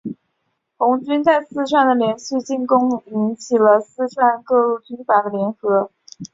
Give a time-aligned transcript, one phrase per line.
[0.79, 5.91] 红军在四川的连续进攻引起了四川各路军阀的联合。